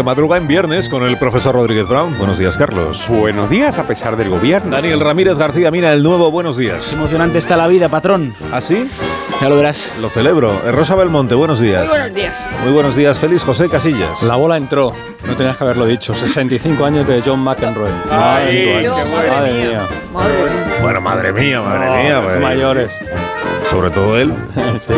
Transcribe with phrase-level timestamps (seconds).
[0.00, 2.16] Que madruga en viernes con el profesor Rodríguez Brown.
[2.16, 3.04] Buenos días, Carlos.
[3.06, 4.70] Buenos días, a pesar del gobierno.
[4.70, 6.90] Daniel Ramírez García Mina, el nuevo Buenos días.
[6.90, 8.32] Emocionante está la vida, patrón.
[8.50, 8.88] ¿Así?
[9.42, 9.92] Ya lo verás.
[10.00, 10.62] Lo celebro.
[10.64, 11.80] Eh, Rosa Belmonte, buenos días.
[11.80, 12.46] Muy buenos días.
[12.64, 14.22] Muy buenos días, Félix José Casillas.
[14.22, 14.94] La bola entró.
[15.26, 16.14] No tenías que haberlo dicho.
[16.14, 17.90] 65 años de John McEnroy.
[18.10, 19.88] Ay, Yo, qué madre, madre mía.
[20.14, 20.34] Madre.
[20.80, 22.14] Bueno, madre mía, madre No, mía.
[22.14, 22.98] los pues, mayores.
[23.70, 24.34] Sobre todo él.
[24.80, 24.94] Sí.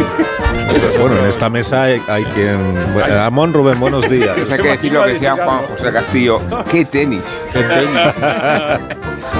[0.99, 2.93] Bueno, en esta mesa hay, hay quien...
[2.95, 4.37] Bueno, Amón Rubén, buenos días.
[4.39, 6.41] Eso hay que decir lo que decía Juan José Castillo.
[6.71, 7.43] ¡Qué tenis!
[7.53, 8.15] Qué tenis.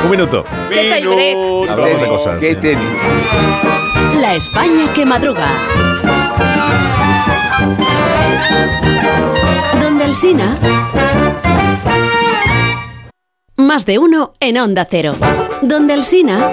[0.05, 0.45] Un minuto.
[0.69, 1.71] ¿Qué tiebreak?
[1.71, 2.41] Hablamos de cosas.
[2.41, 2.85] ¡Qué tenis!
[4.21, 5.47] La España que madruga.
[9.83, 10.57] Donde el Sina.
[13.57, 15.15] Más de uno en Onda Cero.
[15.63, 16.53] Donde el Sina.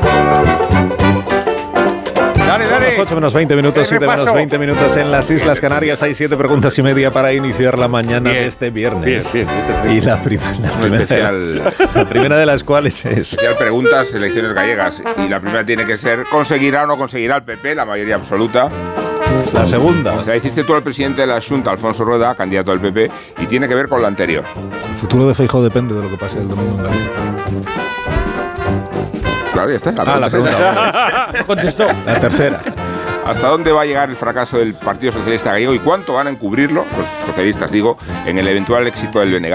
[2.49, 4.35] Dale, Son las 8 menos 20 minutos, El 7 menos repaso.
[4.35, 6.01] 20 minutos en las Islas Canarias.
[6.01, 8.43] Hay 7 preguntas y media para iniciar la mañana Bien.
[8.43, 9.31] de este viernes.
[9.31, 9.47] Bien,
[9.83, 9.95] bien.
[9.97, 13.33] Y la, prim- la primera, especial, la primera de las cuales es...
[13.33, 15.03] especial preguntas, elecciones gallegas.
[15.17, 18.67] Y la primera tiene que ser, ¿conseguirá o no conseguirá el PP la mayoría absoluta?
[19.53, 20.19] La segunda.
[20.23, 23.11] Se la hiciste tú al presidente de la Junta, Alfonso Rueda, candidato del PP,
[23.43, 24.43] y tiene que ver con la anterior.
[24.89, 27.11] El futuro de Feijóo depende de lo que pase el domingo en Galicia.
[29.59, 30.03] Claro, ya está.
[30.03, 31.29] Ah, la pregunta.
[31.39, 31.87] No contestó.
[32.05, 32.61] La tercera.
[33.25, 36.29] ¿Hasta dónde va a llegar el fracaso del Partido Socialista Gallego y cuánto van a
[36.29, 39.51] encubrirlo, los socialistas digo, en el eventual éxito del BNG?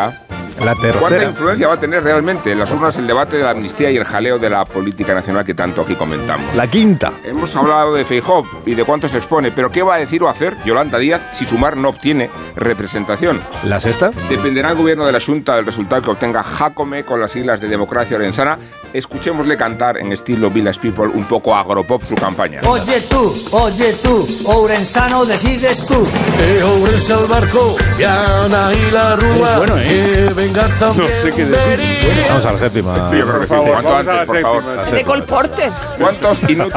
[0.62, 3.90] La ¿Cuánta influencia va a tener realmente en las urnas el debate de la amnistía
[3.90, 6.54] y el jaleo de la política nacional que tanto aquí comentamos?
[6.54, 7.12] La quinta.
[7.24, 10.28] Hemos hablado de Feijóo y de cuánto se expone, pero ¿qué va a decir o
[10.28, 13.40] hacer Yolanda Díaz si Sumar no obtiene representación?
[13.64, 14.12] La sexta.
[14.28, 17.68] Dependerá el gobierno de la Junta del resultado que obtenga Jacome con las siglas de
[17.68, 18.56] Democracia Orensana.
[18.94, 22.60] Escuchémosle cantar en estilo Village People un poco agropop su campaña.
[22.64, 26.06] Oye tú, oye tú, Ourensano decides tú.
[26.38, 29.58] De Ourense al barco, Diana y la Rúa.
[29.58, 30.26] bueno, ¿eh?
[30.28, 31.10] Que venga también.
[31.24, 32.24] Berín.
[32.28, 33.10] Vamos a la séptima.
[33.10, 33.54] Sí, yo creo que sí.
[33.68, 34.62] Cuanto antes, por favor.
[34.92, 35.72] De colporte.
[35.98, 36.72] ¿Cuántos inútiles?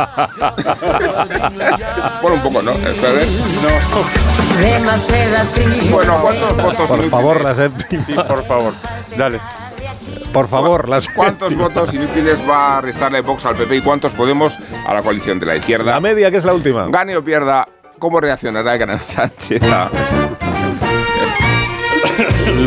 [2.24, 2.74] bueno, un poco, ¿no?
[2.74, 3.28] Ver.
[5.92, 8.04] Bueno, ¿cuántos votos Por favor, la séptima.
[8.08, 8.74] Sí, por favor.
[9.16, 9.40] Dale.
[10.34, 11.24] Por favor, la séptima.
[11.24, 15.40] ¿Cuántos votos inútiles va a restarle Vox al PP y cuántos Podemos a la coalición
[15.40, 16.00] de la La izquierda?
[16.00, 16.88] media, que es la última.
[16.90, 17.66] Gane o pierda,
[17.98, 19.62] ¿cómo reaccionará el gran Sánchez?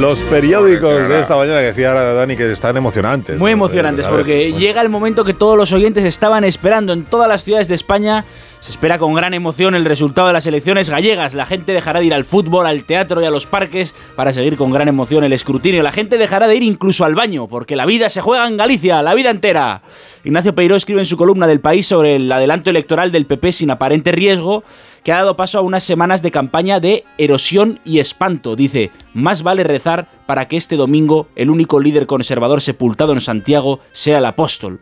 [0.00, 3.38] Los periódicos de esta mañana que decía Dani que están emocionantes.
[3.38, 7.28] Muy emocionantes ver, porque llega el momento que todos los oyentes estaban esperando en todas
[7.28, 8.24] las ciudades de España.
[8.60, 11.34] Se espera con gran emoción el resultado de las elecciones gallegas.
[11.34, 14.56] La gente dejará de ir al fútbol, al teatro y a los parques para seguir
[14.56, 15.82] con gran emoción el escrutinio.
[15.82, 19.02] La gente dejará de ir incluso al baño porque la vida se juega en Galicia,
[19.02, 19.82] la vida entera.
[20.24, 23.70] Ignacio Peiró escribe en su columna del país sobre el adelanto electoral del PP sin
[23.70, 24.64] aparente riesgo
[25.02, 28.56] que ha dado paso a unas semanas de campaña de erosión y espanto.
[28.56, 33.80] Dice, más vale rezar para que este domingo el único líder conservador sepultado en Santiago
[33.92, 34.80] sea el apóstol.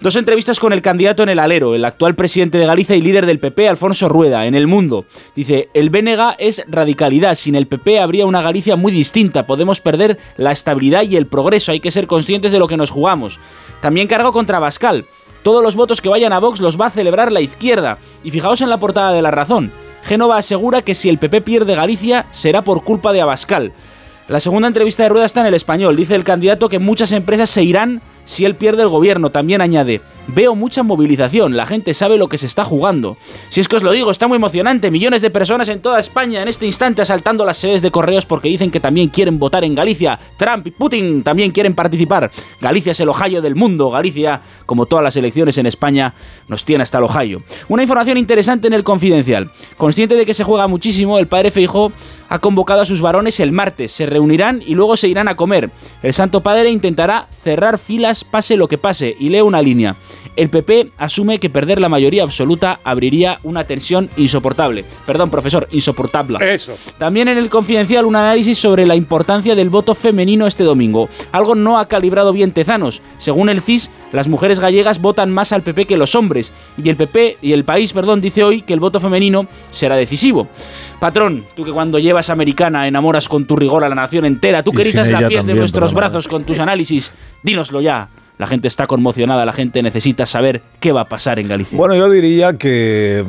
[0.00, 3.26] Dos entrevistas con el candidato en el alero, el actual presidente de Galicia y líder
[3.26, 5.04] del PP, Alfonso Rueda, en El Mundo.
[5.36, 10.18] Dice, el BNG es radicalidad, sin el PP habría una Galicia muy distinta, podemos perder
[10.36, 13.38] la estabilidad y el progreso, hay que ser conscientes de lo que nos jugamos.
[13.80, 15.06] También cargo contra Bascal.
[15.42, 17.98] Todos los votos que vayan a Vox los va a celebrar la izquierda.
[18.24, 19.72] Y fijaos en la portada de La Razón.
[20.04, 23.72] Génova asegura que si el PP pierde Galicia será por culpa de Abascal.
[24.28, 25.96] La segunda entrevista de Rueda está en el español.
[25.96, 29.30] Dice el candidato que muchas empresas se irán si él pierde el gobierno.
[29.30, 33.16] También añade, veo mucha movilización, la gente sabe lo que se está jugando.
[33.48, 34.90] Si es que os lo digo, está muy emocionante.
[34.90, 38.50] Millones de personas en toda España en este instante asaltando las sedes de correos porque
[38.50, 40.20] dicen que también quieren votar en Galicia.
[40.36, 42.30] Trump y Putin también quieren participar.
[42.60, 43.90] Galicia es el Ohio del mundo.
[43.90, 46.14] Galicia, como todas las elecciones en España,
[46.48, 47.42] nos tiene hasta el Ohio.
[47.68, 49.50] Una información interesante en el confidencial.
[49.78, 51.92] Consciente de que se juega muchísimo, el padre Feijó
[52.28, 53.90] ha convocado a sus varones el martes.
[53.92, 55.70] Se reunirán y luego se irán a comer.
[56.02, 59.96] El Santo Padre intentará cerrar filas pase lo que pase y lee una línea.
[60.38, 64.84] El PP asume que perder la mayoría absoluta abriría una tensión insoportable.
[65.04, 66.38] Perdón, profesor, insoportable.
[66.54, 66.78] Eso.
[66.96, 71.08] También en el Confidencial un análisis sobre la importancia del voto femenino este domingo.
[71.32, 73.02] Algo no ha calibrado bien Tezanos.
[73.16, 76.52] Según el CIS, las mujeres gallegas votan más al PP que los hombres.
[76.80, 80.46] Y el PP y el país, perdón, dice hoy que el voto femenino será decisivo.
[81.00, 84.70] Patrón, tú que cuando llevas americana enamoras con tu rigor a la nación entera, tú
[84.70, 87.12] que erizas la piel de nuestros brazos con tus análisis,
[87.42, 88.08] dínoslo ya.
[88.38, 91.76] La gente está conmocionada, la gente necesita saber qué va a pasar en Galicia.
[91.76, 93.24] Bueno, yo diría que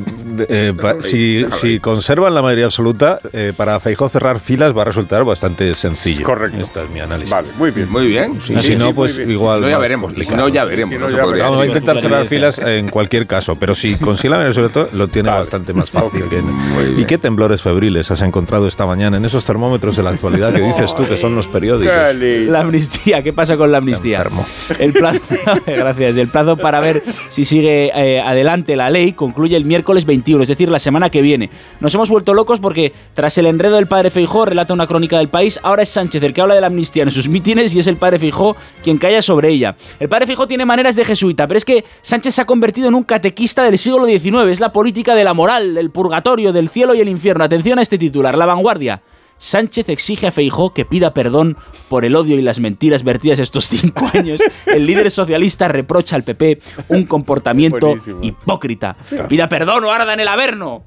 [0.48, 5.24] eh, pa- si, conservan la mayoría absoluta, eh, para Feijó cerrar filas va a resultar
[5.24, 6.24] bastante sencillo.
[6.24, 6.60] Correcto.
[6.62, 7.32] Este es mi análisis.
[7.32, 7.90] Vale, muy bien.
[7.92, 8.40] Muy bien.
[8.48, 9.60] Y si no, pues igual.
[9.62, 10.14] Si no, ya veremos.
[10.16, 10.96] Y si no, ya veremos.
[10.96, 14.30] Si no ya podría Vamos a intentar cerrar filas en cualquier caso, pero si consigue
[14.30, 15.40] la mayoría todo, lo tiene Vale.
[15.42, 16.26] bastante más fácil.
[16.30, 17.02] que-.
[17.02, 20.62] ¿Y qué temblores febriles has encontrado esta mañana en esos termómetros de la actualidad que
[20.62, 21.96] dices tú que son los periódicos?
[22.14, 24.18] La amnistía, ¿qué pasa con la amnistía?
[24.20, 24.46] Enfermo.
[24.78, 25.22] El plazo,
[25.66, 26.18] gracias.
[26.18, 30.50] El plazo para ver si sigue eh, adelante la ley concluye el miércoles 21, es
[30.50, 31.50] decir, la semana que viene.
[31.80, 35.30] Nos hemos vuelto locos porque tras el enredo del padre Feijó, relata una crónica del
[35.30, 37.88] país, ahora es Sánchez el que habla de la amnistía en sus mítines y es
[37.88, 39.76] el padre Feijó quien calla sobre ella.
[40.00, 42.96] El padre Feijó tiene maneras de jesuita, pero es que Sánchez se ha convertido en
[42.96, 46.94] un catequista del siglo XIX, es la política de la moral, del purgatorio, del cielo
[46.94, 47.44] y el infierno.
[47.44, 49.02] Atención a este titular, La Vanguardia.
[49.40, 51.58] Sánchez exige a Feijó que pida perdón
[51.88, 54.42] por el odio y las mentiras vertidas estos cinco años.
[54.68, 58.20] El líder socialista reprocha al PP un comportamiento Buenísimo.
[58.22, 58.98] hipócrita.
[59.30, 60.84] Pida perdón o arda en el averno.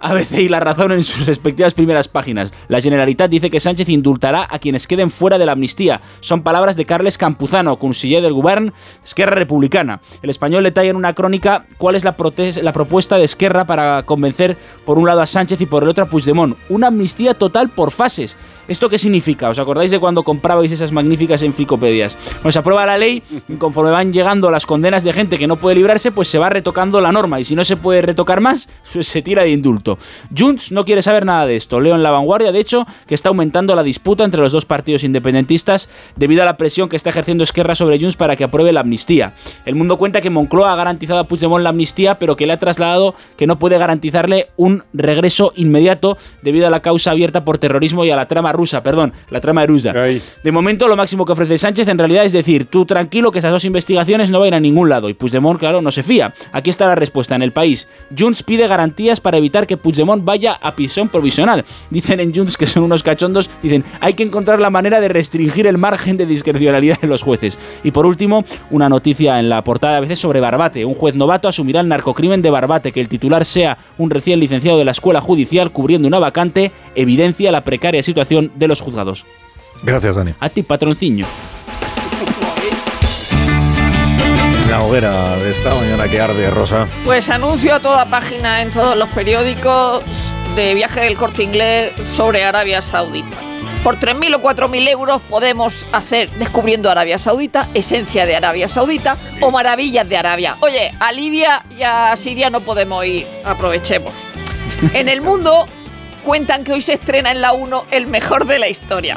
[0.00, 2.52] ABC y La Razón en sus respectivas primeras páginas.
[2.68, 6.02] La Generalitat dice que Sánchez indultará a quienes queden fuera de la amnistía.
[6.20, 10.00] Son palabras de Carles Campuzano, conseller del Govern Esquerra Republicana.
[10.22, 12.14] El español detalla en una crónica cuál es la,
[12.62, 16.04] la propuesta de Esquerra para convencer por un lado a Sánchez y por el otro
[16.04, 16.56] a Puigdemont.
[16.68, 18.36] Una amnistía total por fases.
[18.68, 19.48] ¿Esto qué significa?
[19.48, 22.16] ¿Os acordáis de cuando comprabais esas magníficas enciclopedias?
[22.32, 23.22] Cuando se aprueba la ley,
[23.58, 27.00] conforme van llegando las condenas de gente que no puede librarse, pues se va retocando
[27.00, 27.38] la norma.
[27.38, 29.98] Y si no se puede retocar más, pues se tira de indulto.
[30.36, 31.80] Junts no quiere saber nada de esto.
[31.80, 35.04] Leo en la vanguardia, de hecho, que está aumentando la disputa entre los dos partidos
[35.04, 38.80] independentistas debido a la presión que está ejerciendo Esquerra sobre Junts para que apruebe la
[38.80, 39.34] amnistía.
[39.64, 42.58] El mundo cuenta que Moncloa ha garantizado a Puigdemont la amnistía, pero que le ha
[42.58, 47.75] trasladado que no puede garantizarle un regreso inmediato debido a la causa abierta por terrorismo
[47.82, 49.92] y a la trama rusa, perdón, la trama rusa.
[49.92, 53.52] De momento, lo máximo que ofrece Sánchez en realidad es decir, tú tranquilo que esas
[53.52, 55.08] dos investigaciones no van a ir a ningún lado.
[55.08, 56.34] Y Puigdemont, claro, no se fía.
[56.52, 57.88] Aquí está la respuesta en el país.
[58.16, 61.64] Junts pide garantías para evitar que Puigdemont vaya a prisión provisional.
[61.90, 65.66] Dicen en Junts que son unos cachondos, dicen, hay que encontrar la manera de restringir
[65.66, 67.58] el margen de discrecionalidad de los jueces.
[67.84, 70.84] Y por último, una noticia en la portada a veces sobre Barbate.
[70.84, 74.78] Un juez novato asumirá el narcocrimen de Barbate, que el titular sea un recién licenciado
[74.78, 79.26] de la escuela judicial cubriendo una vacante, evidencia la precaria situación de los juzgados.
[79.82, 80.32] Gracias, Dani.
[80.40, 81.26] A ti, patronciño.
[84.70, 86.88] La hoguera de esta mañana que arde, Rosa.
[87.04, 90.02] Pues anuncio a toda página en todos los periódicos
[90.56, 93.36] de viaje del corte inglés sobre Arabia Saudita.
[93.84, 99.52] Por 3.000 o 4.000 euros podemos hacer Descubriendo Arabia Saudita, Esencia de Arabia Saudita o
[99.52, 100.56] Maravillas de Arabia.
[100.60, 104.12] Oye, a Libia y a Siria no podemos ir, aprovechemos.
[104.92, 105.66] En el mundo
[106.26, 109.16] cuentan que hoy se estrena en la 1 el mejor de la historia.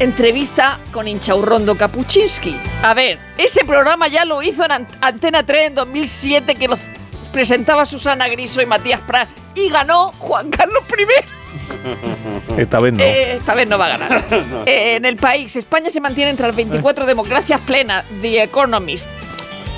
[0.00, 2.58] Entrevista con Inchaurrondo Kapuczynski.
[2.82, 6.76] A ver, ese programa ya lo hizo en Ant- Antena 3 en 2007 que lo
[7.32, 12.58] presentaba Susana Griso y Matías Prat y ganó Juan Carlos I.
[12.60, 12.98] Esta vez no.
[13.04, 14.24] Eh, esta vez no va a ganar.
[14.66, 18.04] Eh, en el país, España se mantiene entre las 24 democracias plenas.
[18.20, 19.06] The Economist.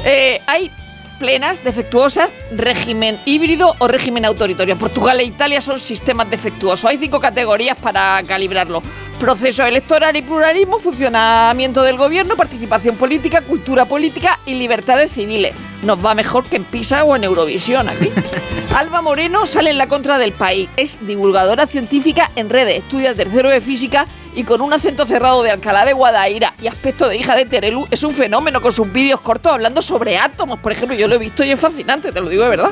[0.04, 0.70] Eh, hay
[1.18, 4.76] plenas, defectuosas, régimen híbrido o régimen autoritario.
[4.76, 6.84] Portugal e Italia son sistemas defectuosos.
[6.84, 8.82] Hay cinco categorías para calibrarlo.
[9.18, 15.54] Proceso electoral y pluralismo, funcionamiento del gobierno, participación política, cultura política y libertades civiles.
[15.82, 18.10] Nos va mejor que en PISA o en Eurovisión aquí.
[18.74, 20.68] Alba Moreno sale en la contra del país.
[20.76, 25.50] Es divulgadora científica en redes, estudia tercero de física y con un acento cerrado de
[25.50, 29.20] Alcalá de Guadaira y aspecto de hija de Terelu es un fenómeno con sus vídeos
[29.22, 30.96] cortos hablando sobre átomos, por ejemplo.
[30.96, 32.70] Yo lo he visto y es fascinante, te lo digo de verdad.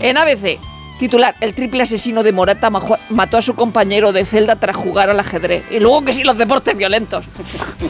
[0.00, 0.58] En ABC,
[0.98, 5.20] titular, el triple asesino de Morata mató a su compañero de celda tras jugar al
[5.20, 5.64] ajedrez.
[5.70, 7.24] Y luego que sí, los deportes violentos.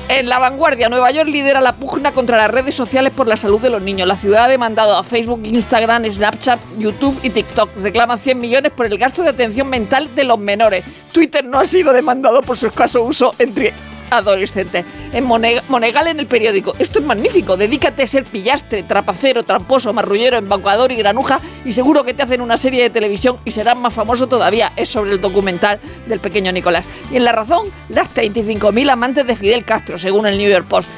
[0.08, 3.60] En la vanguardia, Nueva York lidera la pugna contra las redes sociales por la salud
[3.60, 4.06] de los niños.
[4.06, 7.70] La ciudad ha demandado a Facebook, Instagram, Snapchat, YouTube y TikTok.
[7.82, 10.84] Reclama 100 millones por el gasto de atención mental de los menores.
[11.12, 13.72] Twitter no ha sido demandado por su escaso uso entre
[14.10, 14.84] adolescentes.
[15.12, 16.74] En Mone- Monegal en el periódico.
[16.78, 17.56] Esto es magnífico.
[17.56, 22.40] Dedícate a ser pillastre, trapacero, tramposo, marrullero, embaucador y granuja y seguro que te hacen
[22.40, 24.72] una serie de televisión y serás más famoso todavía.
[24.76, 26.84] Es sobre el documental del pequeño Nicolás.
[27.10, 30.88] Y en La Razón, las 35.000 amantes de Fidel Castro, según el New York Post.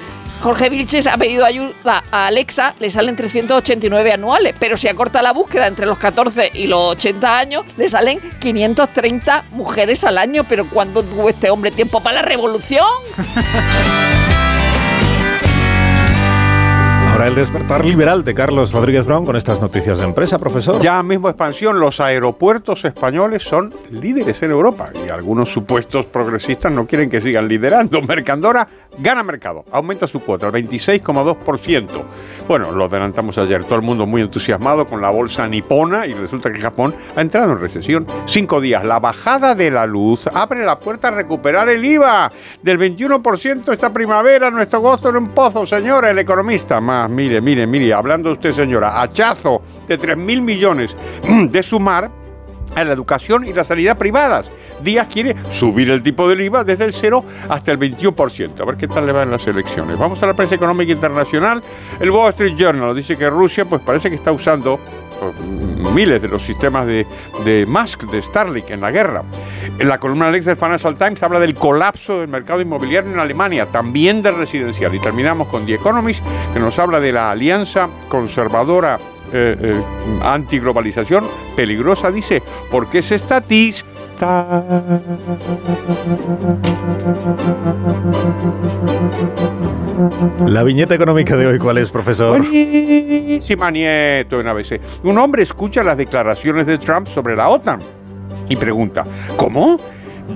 [0.41, 5.35] Jorge Vilches ha pedido ayuda a Alexa, le salen 389 anuales, pero si acorta la
[5.35, 10.45] búsqueda entre los 14 y los 80 años, le salen 530 mujeres al año.
[10.49, 12.87] Pero ¿cuándo tuvo este hombre tiempo para la revolución?
[17.11, 20.81] Ahora el despertar liberal de Carlos Rodríguez Brown con estas noticias de empresa, profesor.
[20.81, 26.87] Ya mismo expansión, los aeropuertos españoles son líderes en Europa y algunos supuestos progresistas no
[26.87, 28.01] quieren que sigan liderando.
[28.01, 28.67] Mercandora
[29.01, 31.87] gana mercado, aumenta su cuota al 26,2%.
[32.47, 36.53] Bueno, lo adelantamos ayer, todo el mundo muy entusiasmado con la bolsa nipona y resulta
[36.53, 38.07] que Japón ha entrado en recesión.
[38.27, 42.31] Cinco días, la bajada de la luz abre la puerta a recuperar el IVA
[42.63, 46.81] del 21% esta primavera, nuestro gozo en un pozo, señora, el economista.
[46.81, 50.95] Más, mire, mire, mire, hablando usted, señora, hachazo de 3 mil millones
[51.51, 52.11] de sumar
[52.75, 54.51] a la educación y la sanidad privadas.
[54.83, 58.61] Díaz quiere subir el tipo del IVA desde el 0 hasta el 21%.
[58.61, 59.99] A ver qué tal le va en las elecciones.
[59.99, 61.63] Vamos a la prensa económica internacional.
[61.99, 64.79] El Wall Street Journal dice que Rusia pues parece que está usando
[65.19, 67.07] pues, miles de los sistemas de,
[67.45, 69.23] de Musk, de Starlink en la guerra.
[69.79, 73.67] En la columna Alex del Financial Times habla del colapso del mercado inmobiliario en Alemania,
[73.67, 74.95] también del residencial.
[74.95, 76.23] Y terminamos con The Economist,
[76.53, 78.99] que nos habla de la alianza conservadora
[79.33, 79.83] eh, eh,
[80.23, 83.87] antiglobalización peligrosa, dice, porque es estatista.
[90.47, 92.39] La viñeta económica de hoy, ¿cuál es, profesor?
[92.39, 94.81] Buenísima nieto en ABC.
[95.05, 97.81] Un hombre escucha las declaraciones de Trump sobre la OTAN
[98.49, 99.07] y pregunta,
[99.37, 99.79] ¿cómo?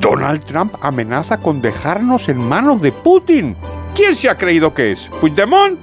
[0.00, 3.56] Donald Trump amenaza con dejarnos en manos de Putin.
[3.94, 5.08] ¿Quién se ha creído que es?
[5.20, 5.78] ¿Puigdemont?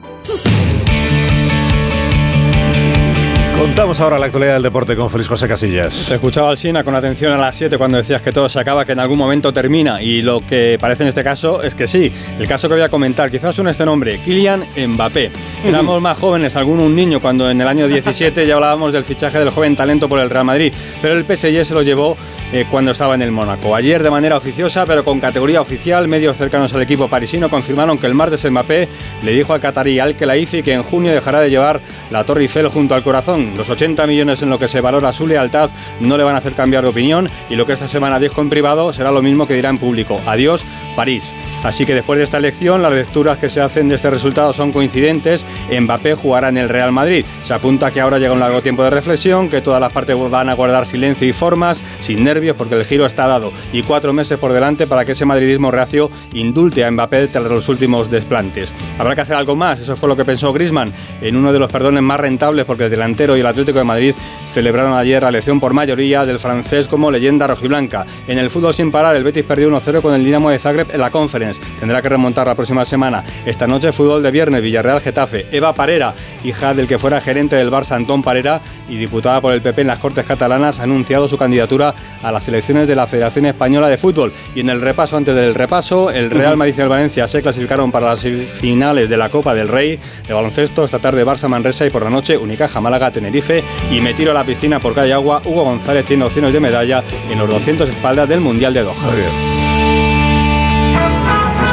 [3.62, 6.08] Contamos ahora la actualidad del deporte con Félix José Casillas.
[6.08, 8.86] Te escuchaba al Sina con atención a las 7 cuando decías que todo se acaba,
[8.86, 10.02] que en algún momento termina.
[10.02, 12.12] Y lo que parece en este caso es que sí.
[12.40, 15.30] El caso que voy a comentar, quizás suene este nombre, Kylian Mbappé.
[15.64, 19.38] Éramos más jóvenes, alguno un niño, cuando en el año 17 ya hablábamos del fichaje
[19.38, 20.74] del joven talento por el Real Madrid.
[21.00, 22.18] Pero el PSG se lo llevó
[22.54, 23.76] eh, cuando estaba en el Mónaco.
[23.76, 28.08] Ayer, de manera oficiosa, pero con categoría oficial, medios cercanos al equipo parisino confirmaron que
[28.08, 28.90] el martes Mbappé
[29.24, 32.68] le dijo al catarí Al Khelaifi que en junio dejará de llevar la Torre Eiffel
[32.68, 33.51] junto al corazón.
[33.56, 36.54] Los 80 millones en lo que se valora su lealtad no le van a hacer
[36.54, 39.56] cambiar de opinión y lo que esta semana dijo en privado será lo mismo que
[39.56, 40.20] dirá en público.
[40.26, 40.64] Adiós,
[40.96, 41.32] París.
[41.64, 44.72] Así que después de esta elección, las lecturas que se hacen de este resultado son
[44.72, 45.46] coincidentes.
[45.70, 47.26] Mbappé jugará en el Real Madrid.
[47.44, 50.50] Se apunta que ahora llega un largo tiempo de reflexión, que todas las partes van
[50.50, 53.52] a guardar silencio y formas, sin nervios, porque el giro está dado.
[53.74, 57.70] Y cuatro meses por delante para que ese madridismo reacio indulte a Mbappé tras los
[57.70, 58.74] últimos desplantes.
[58.98, 61.72] Habrá que hacer algo más, eso fue lo que pensó Grisman en uno de los
[61.72, 64.16] perdones más rentables, porque el delantero y el Atlético de Madrid
[64.52, 68.06] celebraron ayer la elección por mayoría del francés como leyenda rojiblanca.
[68.28, 71.00] En el fútbol sin parar, el Betis perdió 1-0 con el Dinamo de Zagreb en
[71.00, 71.62] la Conference.
[71.80, 73.24] Tendrá que remontar la próxima semana.
[73.46, 75.48] Esta noche, fútbol de viernes, Villarreal-Getafe.
[75.52, 79.62] Eva Parera, hija del que fuera gerente del Barça Antón Parera y diputada por el
[79.62, 83.46] PP en las Cortes Catalanas, ha anunciado su candidatura a las elecciones de la Federación
[83.46, 84.34] Española de Fútbol.
[84.56, 87.92] Y en el repaso, antes del repaso, el Real Madrid y el Valencia se clasificaron
[87.92, 90.86] para las finales de la Copa del Rey de baloncesto.
[90.86, 93.64] Esta tarde Barça Manresa y por la noche Unicaja Málaga Tenerife.
[93.92, 95.42] Y me tiro a la piscina por calle agua.
[95.46, 99.61] Hugo González tiene opciones de medalla en los 200 espaldas del Mundial de Doha.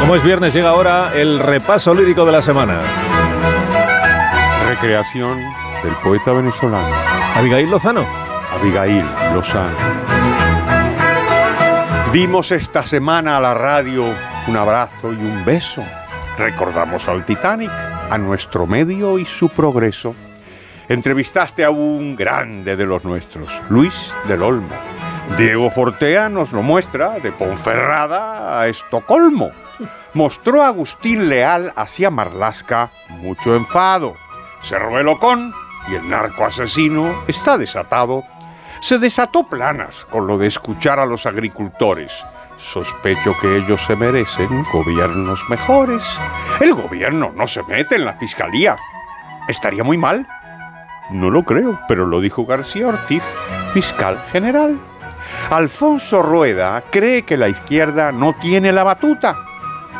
[0.00, 2.80] Como es viernes, llega ahora el repaso lírico de la semana.
[4.68, 5.38] Recreación
[5.82, 6.94] del poeta venezolano.
[7.36, 8.06] Abigail Lozano.
[8.58, 9.76] Abigail Lozano.
[12.12, 14.06] Dimos esta semana a la radio
[14.46, 15.84] un abrazo y un beso.
[16.38, 17.70] Recordamos al Titanic,
[18.08, 20.14] a nuestro medio y su progreso.
[20.88, 24.74] Entrevistaste a un grande de los nuestros, Luis del Olmo.
[25.36, 29.50] Diego Fortea nos lo muestra de Ponferrada a Estocolmo.
[30.14, 34.16] Mostró Agustín Leal hacia Marlasca mucho enfado.
[34.62, 35.52] Cerró el Ocón
[35.90, 38.24] y el narco asesino está desatado.
[38.80, 42.12] Se desató planas con lo de escuchar a los agricultores.
[42.58, 46.02] Sospecho que ellos se merecen gobiernos mejores.
[46.60, 48.76] El gobierno no se mete en la fiscalía.
[49.46, 50.26] ¿Estaría muy mal?
[51.10, 53.22] No lo creo, pero lo dijo García Ortiz,
[53.72, 54.78] fiscal general.
[55.50, 59.36] Alfonso Rueda cree que la izquierda no tiene la batuta.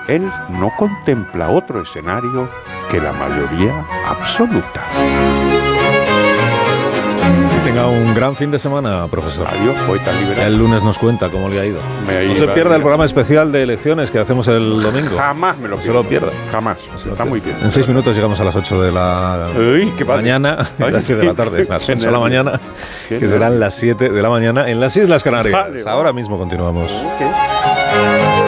[0.09, 2.49] Él no contempla otro escenario
[2.91, 4.81] que la mayoría absoluta.
[7.53, 9.47] Que tenga un gran fin de semana, profesor.
[9.47, 10.47] Adiós, poeta liberal.
[10.47, 11.79] El lunes nos cuenta cómo le ha ido.
[12.07, 15.15] Me no se pierda el programa especial de elecciones que hacemos el domingo.
[15.15, 16.31] Jamás me lo No se lo pierda.
[16.50, 16.79] Jamás.
[16.91, 17.57] No se lo Está muy bien.
[17.62, 20.23] En seis minutos llegamos a las 8 de la Uy, qué padre.
[20.23, 22.61] mañana, Ay, las 7 de la tarde, las qué 8 de la mañana,
[23.11, 25.53] que serán las 7 de la mañana en las Islas Canarias.
[25.53, 25.83] Vale.
[25.87, 26.91] Ahora mismo continuamos.
[26.91, 28.48] Ok.